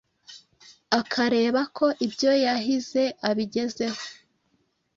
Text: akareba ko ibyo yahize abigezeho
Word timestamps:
akareba 0.99 1.61
ko 1.77 1.85
ibyo 2.05 2.31
yahize 2.45 3.03
abigezeho 3.29 4.01